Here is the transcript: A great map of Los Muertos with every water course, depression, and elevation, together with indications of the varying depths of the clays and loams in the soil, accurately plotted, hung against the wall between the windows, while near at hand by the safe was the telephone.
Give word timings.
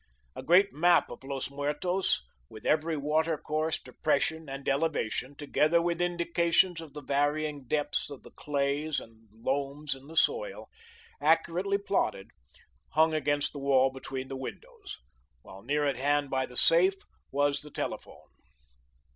A 0.35 0.41
great 0.41 0.73
map 0.73 1.11
of 1.11 1.23
Los 1.23 1.51
Muertos 1.51 2.23
with 2.49 2.65
every 2.65 2.97
water 2.97 3.37
course, 3.37 3.79
depression, 3.79 4.49
and 4.49 4.67
elevation, 4.67 5.35
together 5.35 5.79
with 5.79 6.01
indications 6.01 6.81
of 6.81 6.93
the 6.93 7.03
varying 7.03 7.65
depths 7.67 8.09
of 8.09 8.23
the 8.23 8.31
clays 8.31 8.99
and 8.99 9.27
loams 9.31 9.93
in 9.93 10.07
the 10.07 10.17
soil, 10.17 10.71
accurately 11.21 11.77
plotted, 11.77 12.29
hung 12.93 13.13
against 13.13 13.53
the 13.53 13.59
wall 13.59 13.91
between 13.91 14.27
the 14.27 14.35
windows, 14.35 14.97
while 15.43 15.61
near 15.61 15.83
at 15.83 15.97
hand 15.97 16.31
by 16.31 16.47
the 16.47 16.57
safe 16.57 16.95
was 17.31 17.61
the 17.61 17.69
telephone. 17.69 18.29